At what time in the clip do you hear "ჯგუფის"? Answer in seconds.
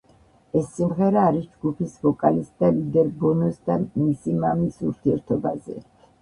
1.49-1.93